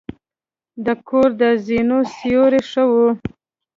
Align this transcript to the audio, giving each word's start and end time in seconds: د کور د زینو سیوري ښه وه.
د 0.85 0.87
کور 1.07 1.29
د 1.41 1.43
زینو 1.65 1.99
سیوري 2.15 2.61
ښه 2.71 2.83
وه. 2.91 3.09